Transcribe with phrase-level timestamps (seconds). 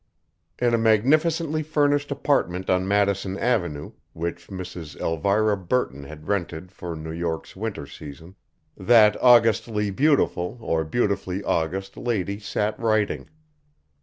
[0.57, 4.99] In a magnificently furnished apartment on Madison avenue, which Mrs.
[4.99, 8.33] Elvira Burton had rented for New York's winter season,
[8.75, 13.29] that augustly beautiful or beautifully august lady sat writing.